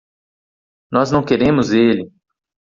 [0.91, 2.11] Nós não queremos ele!